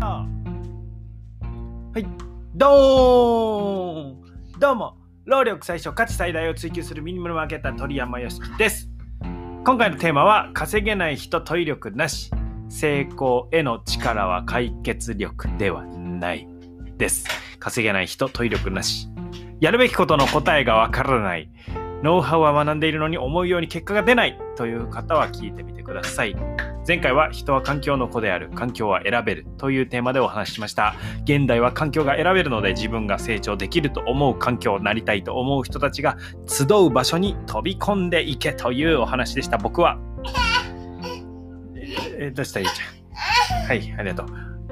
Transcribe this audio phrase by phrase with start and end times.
[0.00, 0.26] は
[1.94, 2.06] い、
[2.54, 4.96] どーんどうも、
[5.26, 8.88] 労力最小価値最大を追求するミニマルマーケッター鳥山よしきです。
[9.20, 12.30] 今回のテーマは、稼げない人問い力なし、
[12.70, 16.48] 成功への力は解決力ではない
[16.96, 17.26] です。
[17.58, 19.06] 稼げない人問い力なし。
[19.60, 21.50] やるべきことの答えがわからない。
[22.02, 26.34] ノウハウは学んでいるのに思うように結果が出ないという方は聞いてみてください。
[26.88, 30.94] 前回は人は環境の子である、環境は選べるというテーマでお話ししました。
[31.24, 36.16] 現代は環境が選べるので自分が成長できると思う環境、なりたいと思う人たちが
[36.46, 39.58] 集う場所に飛び込んでいけというお話でした。
[39.58, 39.98] 僕は。
[42.18, 43.66] えどうしたゆうちゃん。
[43.66, 44.26] はい、ありがとう。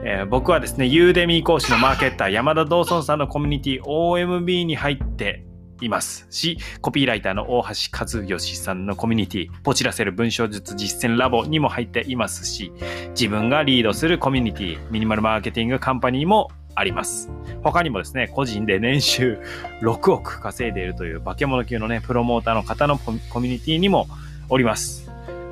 [0.04, 5.44] えー、僕はですね、ユーデミー講師のマーケッター山田道尊さんのコミュニティ OMB に入って
[5.80, 12.72] いますし、コピーライターの大橋和義さんのコミュニティ、ポチらせる文章術実践ラボにも入っていますし、
[13.10, 17.30] 自分がリードするコミュニティ、ミニマルマーケティングカンパニーもあります。
[17.62, 19.38] 他にもですね、個人で年収
[19.82, 24.06] 6億稼いでいるという化け物級のね、プロモーターの方のコミュニティにも
[24.48, 25.07] おります。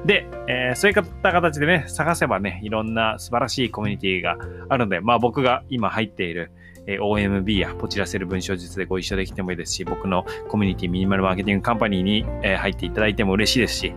[0.07, 4.37] で、えー、そういった形でね、探せばね、いろんな素晴らしいコミュニティが
[4.69, 6.53] あるので、まあ僕が今入っている、
[6.89, 13.93] え OMB やポチらせる文章術でご一緒できてもいいですし、僕のコミュニティミニマルマーケティングカンパニーに、え入っていただいても嬉しいですし、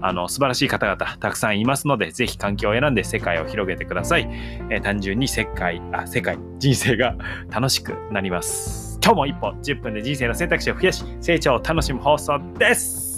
[0.00, 4.26] あの、素晴らしい方々たくさんいますので、ぜひ環境を選んで世界を広げてください。
[4.70, 7.14] え単純に世界、あ、世界、人生が
[7.50, 8.98] 楽しくなります。
[9.04, 13.09] 今日も一歩10分で人生の選択肢を増やし、成長を楽しむ放送です。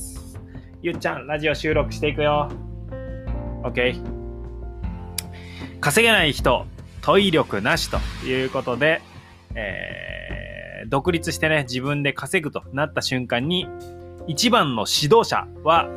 [0.83, 2.51] ゆっちゃん、ラジオ収録していくよ。
[3.63, 3.95] OK。
[5.81, 6.67] 稼げない人、
[7.03, 9.01] 問い力なしということで、
[9.55, 13.69] えー、独立してね、自分で稼ぐとなった瞬間に、
[14.27, 15.89] 一番の指導者は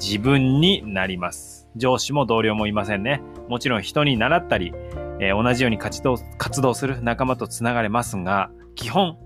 [0.00, 1.68] 自分になります。
[1.76, 3.20] 上司も同僚もいませんね。
[3.50, 4.72] もちろん人に習ったり、
[5.20, 9.18] えー、同じように活動活動する仲間と繋がれますが、基本、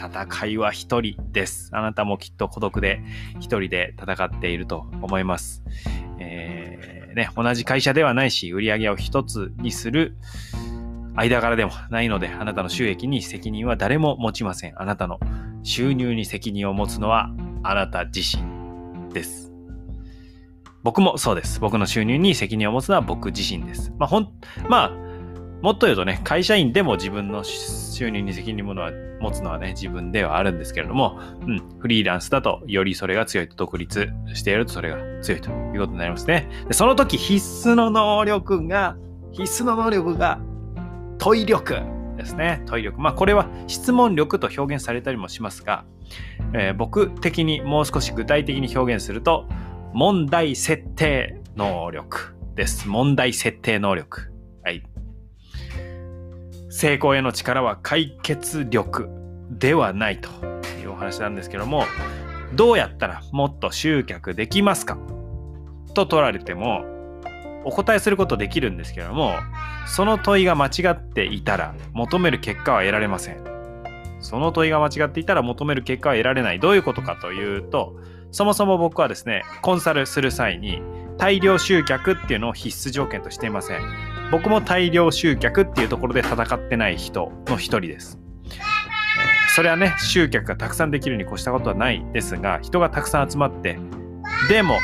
[0.00, 1.70] 戦いは一人です。
[1.72, 3.02] あなたもきっと孤独で
[3.38, 5.62] 一人で戦っていると思います。
[6.18, 10.16] えー、ね、同じ会社ではないし、売り上げを一つにする、
[11.14, 14.80] 間柄でもないので、あなたの収益に責任は誰も持ちません。
[14.80, 15.20] あなたの
[15.62, 17.30] 収入に責任を持つのは
[17.62, 19.52] あなた自身です。
[20.82, 21.60] 僕もそうです。
[21.60, 23.92] 僕の収入に責任を持つのは僕自身です。
[23.98, 24.32] まあ、ほん、
[24.68, 25.09] まあ、
[25.62, 28.74] もっと言うとね、会社員でも自分の収入に責任を
[29.20, 36.48] 持つのはね、自分ではあるんですけれども、うん、フリーランスだとよりそれが強いと独立しているとそれが強いということになりますね。
[36.68, 38.96] でその時必須の能力が、
[39.32, 40.40] 必須の能力が
[41.18, 41.82] 問い力
[42.16, 42.62] ですね。
[42.66, 42.98] 問い力。
[42.98, 45.84] まあこれは質問力と表現されたりもしますが、
[46.54, 49.46] えー、僕的にもう少し具体的に表現すると、
[49.92, 52.88] 問題設定能力です。
[52.88, 54.29] 問題設定能力。
[56.70, 59.08] 成功への力は解決力
[59.50, 60.30] ではないと
[60.80, 61.84] いうお話なんですけども、
[62.54, 64.96] どうやったらもっと集客できますか？
[65.94, 66.84] と取られても、
[67.64, 69.34] お答えすることできるんですけども、
[69.86, 73.44] その問いが間違っていたら求める結果は得られません。
[74.20, 76.60] その問いが間違っていたら求める結果は得られない。
[76.60, 77.96] どういうことかというと、
[78.30, 80.82] そもそも僕はですね、コンサルする際に
[81.18, 83.80] 大量集客っていうのを必須条件としていません。
[84.30, 88.18] 僕も大量集客っていうところで戦ってない人の一人です。
[89.54, 93.78] それはね、集客がたくさんできるに越したことはないですが、人がたくさん集まって、
[94.48, 94.78] でも、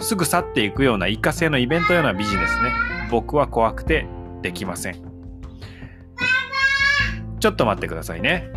[0.00, 2.72] すぐ去っていくような一過性のイベントようなビジネスね、
[3.10, 4.06] 僕は怖くて
[4.40, 4.96] できません。
[7.38, 8.50] ちょっと待ってくださいね。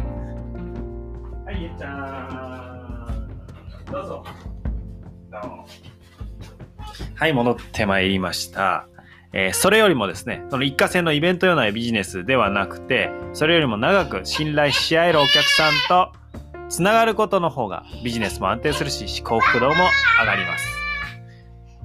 [1.45, 3.29] はい、ゆっちゃん。
[3.91, 4.23] どうぞ。
[5.29, 5.67] どうも。
[7.15, 8.87] はい、戻ってまいりました。
[9.35, 16.13] えー、それよりもですね、その一過性のイベントようなビジネスではなくて、それよりも長く信頼し合えるお客さんと
[16.69, 19.75] つながることの方がビジネスも安定するし、幸福度も
[20.19, 20.67] 上がります。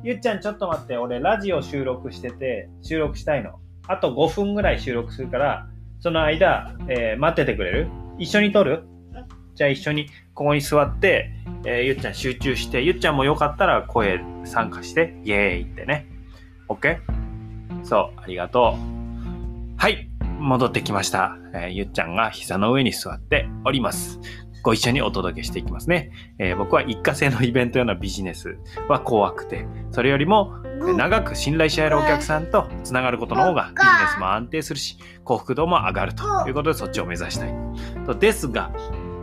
[0.05, 3.59] ゆっちゃんちょっと待って、俺ラジオ収録してて、収録したいの。
[3.87, 5.67] あと5分ぐらい収録するから、
[6.01, 7.89] その間、えー、待っててくれる？
[8.19, 8.85] 一緒に撮る？
[9.55, 11.33] じゃあ一緒にここに座って、
[11.65, 16.07] えー、ゆっちゃん集中して、ゆっちゃんもよかったら声参加して、イエーイってね。
[16.69, 16.99] OK?
[17.89, 19.81] そう、ありがとう。
[19.81, 21.39] はい、戻ってきました。
[21.55, 24.21] えー、ゆっちゃんが膝の上に座っております。
[24.63, 26.11] ご一緒にお届けしていきますね。
[26.39, 28.59] えー、僕は一過性のイベントようなビジネス
[28.89, 30.53] は怖くて、それよりも
[30.97, 37.55] 長く信頼し合えるお客さんとつながることの方がビジネスも安定するし、幸福度も上がるということでそっちを目指したい。
[38.05, 38.71] とですが、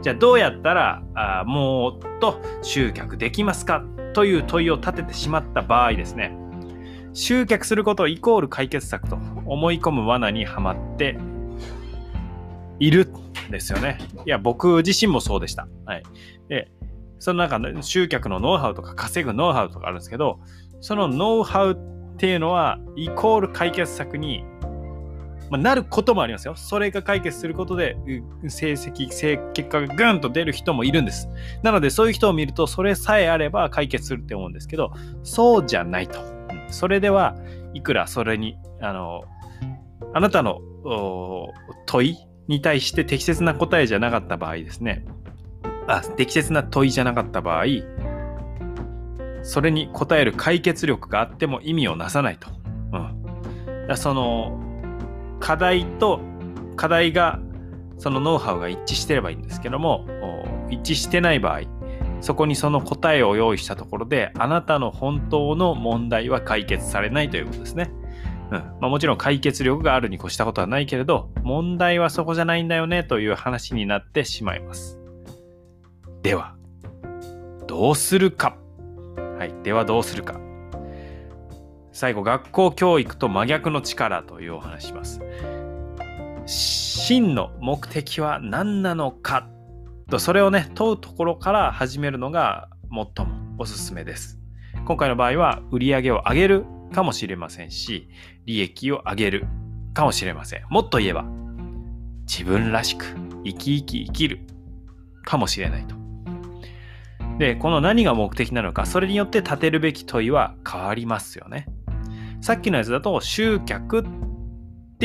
[0.02, 3.84] じゃあどうやったらあもっと集客できますか？
[4.14, 6.36] という問いを立ててしまった場合ですね、
[7.16, 9.16] 集客することイコール解決策と
[9.46, 11.18] 思い込む罠にはまって
[12.78, 13.08] いる
[13.48, 13.98] んですよね。
[14.26, 15.68] いや、僕自身もそうでした。
[15.86, 16.04] はい。
[16.50, 16.70] で、
[17.20, 20.40] その中の集客のノウハウとか稼ぐノウハウとかあるんですけど、
[20.82, 24.44] そのノウハウっていうのはイコール解決策に、
[25.50, 26.56] まあ、なることもありますよ。
[26.58, 27.96] それが解決することで
[28.50, 31.30] 成績、成結果がぐんと出る人もいるんです。
[31.64, 34.92] なのでそういう人を見るとそれさえあれば解決するって思うんですけど、
[35.24, 36.20] そうじゃないと。
[36.76, 37.36] それでは
[37.74, 39.24] いくらそれに、あの、
[40.14, 40.60] あなたの
[41.86, 42.18] 問い
[42.50, 45.06] に対して適切な答えじゃなかった場合ですね。
[45.88, 47.66] あ、適切な問いじゃなかった場合、
[49.44, 52.50] それに答える解決力があっても意味をなさないと。
[52.92, 52.98] う
[53.70, 53.88] ん。
[53.88, 54.60] だその、
[55.40, 56.20] 課題と、
[56.76, 57.40] 課題が、
[57.98, 60.06] そのノウハウが一致してればいいんですけども、
[60.70, 61.62] 一致してない場合、
[62.26, 67.92] そこにその答えを用意したところで、あなたの本当の問題は解決されないということですね。
[68.50, 74.98] うんまあ、もちろん解決力があるに越したことはないけれど、問題はそこじゃないんだよねという話になってしまいます。
[76.24, 76.56] では、
[77.68, 78.58] どうするか。
[79.38, 80.40] はい、ではどうするか。
[81.92, 85.22] 最後、学校教育と真逆の力というお話します。
[86.48, 89.48] 真の目的は何なのか、
[90.20, 94.40] それをね、問うところから始めるのが最もおすすめです。
[94.86, 98.08] 今回の場合は、売り上げを上げるかもしれませんし、
[98.46, 99.48] 利益を上げる
[99.94, 100.64] かもしれません。
[100.70, 101.26] もっと言えば、
[102.28, 103.06] 自分らしく
[103.44, 104.40] 生き生き生きる
[105.24, 105.96] かもしれないと。
[107.40, 111.68] で、この何が目的なのか、それによって立てるべき問いは変わりますよね。
[112.42, 114.06] さっきのやつだと、集客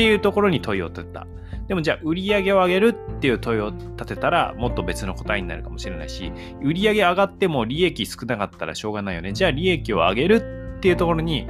[0.01, 1.27] っていうところに問いを立てた。
[1.67, 6.33] でもじゃあ、売り上げを上げるっていう問いを立てたら、もっと別の答えになるかもしれないし、
[6.63, 9.31] 売り上げ上がっても利益少なかったらしょうがないよね。
[9.31, 11.45] じゃあ、利益を上げるっていうところに、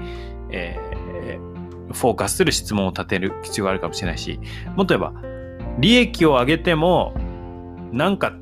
[0.52, 4.38] えー、フォーカスする質問を立てる必要があるかもしれないし、
[4.76, 5.14] もっと言えば、
[5.80, 7.14] 利益を上げても、
[7.94, 8.34] なんか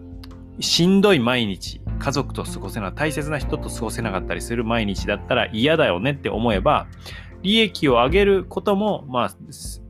[0.59, 6.87] しんどい毎日、家族と過ごせない、大切な人と過ごせなかったりする毎日だったら嫌だよねって思えば、
[7.41, 9.35] 利益を上げることも、まあ、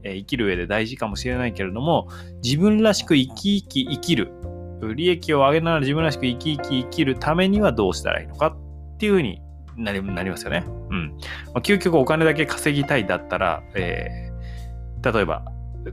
[0.03, 2.07] 生きる上で大事かもしれないけれども、
[2.43, 4.31] 自分らしく生き生き生きる。
[4.95, 8.55] 利益を上げながら自分らしく生き生き生きるためにはどうしたらいいのか
[8.95, 9.41] っていうふうに
[9.77, 10.63] なりますよね。
[10.89, 11.17] うん。
[11.47, 15.43] まあ、究極お金だけ稼ぎたいだったら、えー、例えば、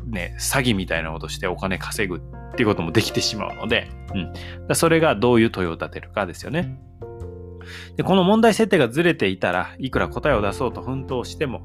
[0.07, 4.75] ね、詐欺みたいなことしてお金稼ぐっていうこともできてしまうので、うん。
[4.75, 6.79] それがどういう問いを立てるかですよね。
[7.97, 11.63] で、この問題設定がずれていたらいくら答えを出そうと奮闘しても、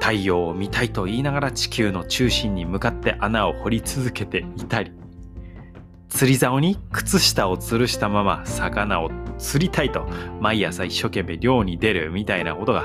[0.00, 4.92] 太陽を見たいと言いながら地球の中心に向かって穴を掘り続けていたり、
[6.08, 10.06] 釣り竿に靴下を吊るしたまま魚を釣りたいと
[10.40, 12.84] 毎朝一生懸命漁に出るみたいなことが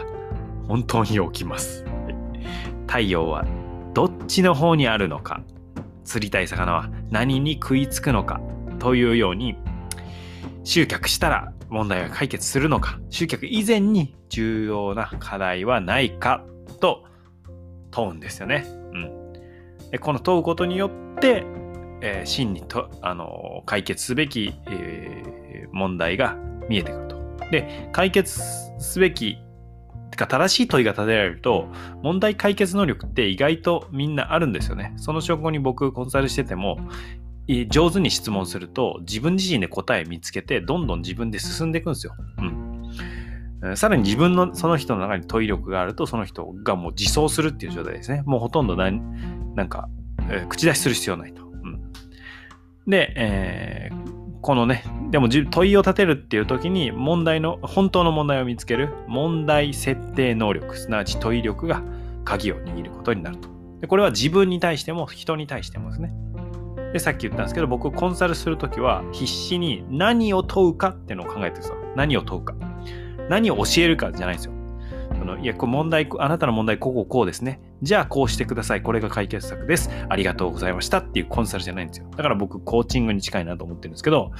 [0.68, 1.86] 本当に起きます。
[2.88, 3.46] 太陽は
[3.94, 5.42] どっちの方にあるのか、
[6.04, 8.40] 釣りたい魚は何に食いつくのか
[8.80, 9.58] というように
[10.64, 16.44] 集客したら問題が解決するのか、集客以前に重要な課題はないか
[16.80, 17.04] と
[17.92, 18.66] 問うんですよね。
[18.94, 19.34] うん。
[19.92, 21.44] でこの問うことによって、
[22.02, 26.36] えー、真にと、あの解決すべき、えー、問題が
[26.70, 27.18] 見えてくると。
[27.52, 28.40] で、解決
[28.80, 29.38] すべき、
[30.18, 31.68] か正しい問いが立てられると、
[32.02, 34.94] 問題解決能力って意外とみんなあるんですよね。
[34.98, 36.80] その証拠に僕コンサルしてても、
[37.70, 42.14] 上手に質問すると自分自身で答え見つけてどんどん自分で進んでいくんですよ。
[42.40, 43.76] うん。
[43.76, 48.24] さらに自分のその人の中に問い力があるとその人がもう自走するっていう状態ですね。
[48.26, 49.90] もうほとんど何なんか、
[50.30, 51.44] えー、口出しする必要ないと。
[51.46, 51.92] うん、
[52.86, 61.82] で、えー、このね、でも問いを立てるっていう時に問題の、本当の問題を見つける問題設定能力、すなわち問い力が
[62.26, 63.50] 鍵を握ることになると。
[63.82, 66.14] でこれは自分に対しても人に対してもですね。
[66.98, 71.76] で、さっき言ったんですけど、僕コンサルするときは必死に何を問うかっていうのを考えてるんですよ。
[71.96, 72.56] 何を問うか。
[73.30, 74.54] 何を教えるかじゃないんですよ。
[75.18, 77.62] そのいや、これ問題、あなたの問題、こここうですね。
[77.84, 78.82] じゃあこうしてください。
[78.82, 79.92] これが解決策です。
[80.10, 82.08] ありがとうございましたっていうコンサルじゃないんですよ。
[82.16, 84.32] だから僕、コーチングに近いなと思ってるんですけど、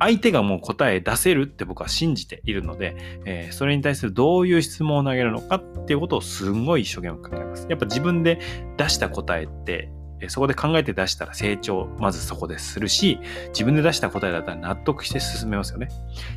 [0.00, 7.66] 相手がもう答え出せるって僕は信じているので、えー、それに対するどういう質問を投げるのかっていうことをすんごい一生懸命考えます。
[7.70, 8.40] やっぱ自分で
[8.76, 9.92] 出した答えって、
[10.28, 15.88] そこで考えて出したら成長、まずそこでするし、自分で出した答えだったら納得して進めますよね。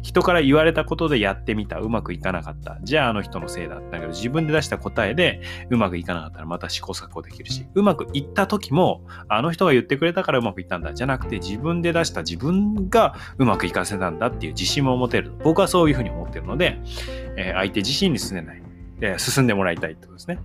[0.01, 2.77] 人から言われたことでやってみた、うまくいかなかった。
[2.81, 10.93] じゃああの人のせいだったけど、自分で出した答えでうまくいかなかったらまた試行錯誤できるし、うまくいった時も、あの人が言ってくれたからうまくいったんだ。
[10.93, 15.33] じゃなくて自分で出した自分がうまくいかせたんだっていう自信も持てる。
[15.43, 16.79] 僕はそういうふうに思ってるので、
[17.37, 18.61] えー、相手自身にすねない。
[19.01, 20.39] えー進んでもらいたいってことですね。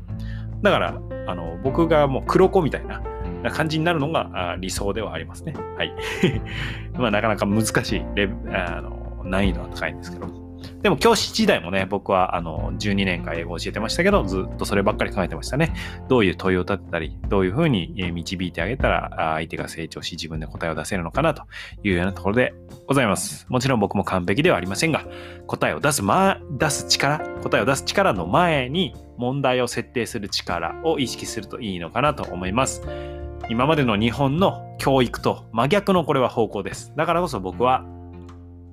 [0.63, 3.03] だから、あの、僕がもう黒子みたいな
[3.43, 5.55] な感じになるのが理想ではありますね。
[5.77, 5.95] はい。
[6.99, 10.41] まあ、なかなか難しいレあの難易度は高いんですけど。
[10.83, 15.75] でも教師時代もね、僕はあの12年間英語を教えてましたけど、ずっとそればっかり考えてましたね。
[16.09, 21.45] どういう問いを立てたり、どういうふうに導いてあげたら相手が成長し自分で答えを出せるのかなと
[21.83, 22.55] いうようなところで
[22.87, 23.47] ございます。
[23.49, 25.05] もちろん僕も完璧ではありませんが、
[25.47, 33.20] 答えを出す、ま、出す力、答えを出す力の前に問題を設定する力を意識するといいのかなと思います。
[33.51, 36.93] 今までの日本の教育と真逆のこれは方向です。
[36.97, 37.85] だからこそ僕は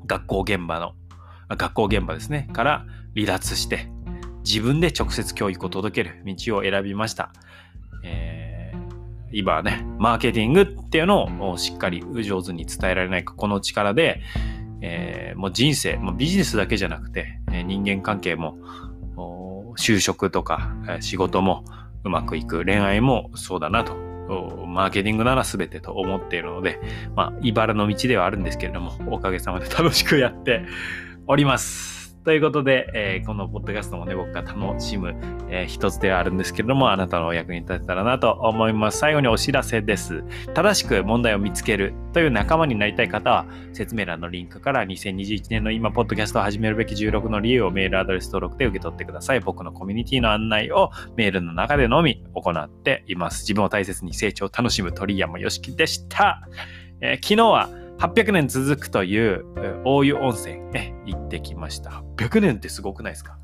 [0.06, 0.94] 学校現場の、
[1.50, 3.90] 学校現場ですね、から離脱して
[4.46, 7.32] 自分で直接教育を届ける道を選びました。
[8.04, 8.78] えー
[9.34, 14.22] 今はね、マーケティングっていうのをしっかり上手に伝えられないか、この力で、
[14.82, 18.58] えーもう人生、もうビジネスだけじゃなくて、え人間関係も、
[19.78, 21.66] 就職とか、仕事も
[22.06, 24.08] うまくいく、恋愛もそうだなと、
[24.78, 26.80] マーケティングなら全てと思っているので、
[27.16, 30.62] まあ、茨の道ではあるんですけれども、おかげさまで楽しくやって
[31.26, 31.97] おります。
[32.28, 35.16] ということで、えーこのポッドキャストもね、僕が楽しむ、
[35.50, 38.98] えー一つではあるんですけれども、あなたのお役に立てたらなと思います。
[38.98, 40.26] 最後にお知らせです。
[40.54, 49.40] 正しく問題を見つけるという仲間になりたい方は、説明欄のリンクから2021年の今、ポッドキャストを始めるべき16の理由をメールアドレス登録で受け取ってください。
[49.40, 53.44] 僕のコミュニティの案内をメールの中でのみ行っています。
[53.44, 56.46] 自分を大切に成長を楽しむ鳥山よしきでした。
[57.00, 59.46] えー昨日は800年続くという
[59.86, 62.04] 大湯温泉へ行ってきました。
[62.18, 63.38] 800年ってすごくないですか？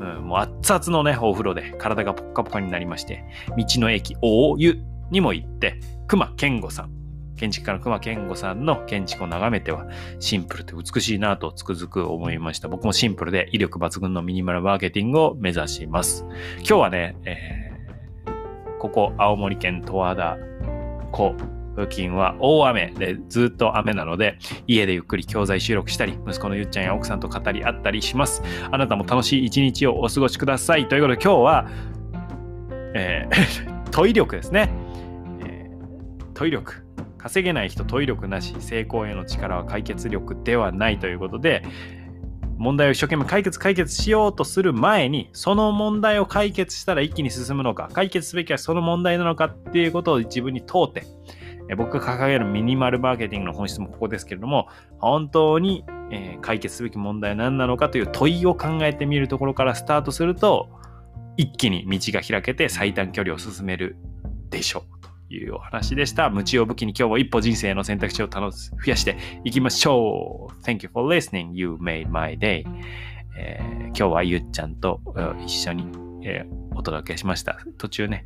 [0.00, 3.24] うん、もう熱々のね、お風呂で体がポッカポカになりまして、
[3.56, 6.90] 道の駅大湯にも行って、熊健吾さん、
[7.36, 9.86] 建築家の熊健吾さんの建築を眺めては、
[10.18, 12.68] シンプルで美しいなとつくづく思いました。
[12.68, 16.24] 僕もシンプルで威力抜群のミニマルマーケティングを目指します。
[16.58, 17.70] 今日はね、えー
[18.80, 20.38] ここ青森県十和田
[21.12, 21.34] 湖
[21.80, 28.42] 付近は大雨でずっと雨なので、家でゆっくり教材収録したり、息子のゆっちゃんや奥さんと語り合ったりします。
[28.70, 30.88] あなたも楽しい一日をお過ごしください。
[30.88, 31.68] ということで今日は、
[32.94, 34.70] えー 問い力ですね。
[35.46, 36.90] えー問い力。
[37.18, 41.62] 稼げない人問い力なし、成功への力は解決力ではないということで、
[42.60, 51.04] 問題を一生懸命解決解決しようとする前に、その問題を解決したら一気に進むのか、解決すべきはその問題なのかっていうことを自分に問うて、
[51.70, 60.68] え僕が掲げるミニマルマーケティングの本質もここですけれども、本当に、えー解決すべき問題は何なのかという問いを考えてみるところからスタートすると、
[61.36, 63.96] 一気に道が開けて最短距離を進める
[64.50, 66.28] でしょうというお話でした。
[66.28, 68.50] 無知を武器に今日も一歩人生の選択肢を増
[68.86, 70.62] やしていきましょう。
[70.64, 71.52] Thank you for listening.
[71.52, 72.64] You made my day.
[73.38, 75.00] えー今日はゆっちゃんと
[75.44, 75.86] 一緒に、
[76.24, 77.58] えーお届けしました。
[77.76, 78.24] 途中ね、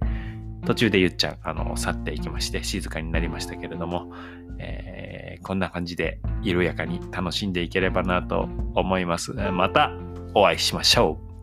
[0.64, 4.12] 途中で言っちゃうあの去っていきまして静かになりましたけれども、
[4.58, 9.32] えーこんな感じで緩やかに楽しんでいければなと思います。
[9.32, 9.92] また
[10.34, 11.33] お会いしましょう。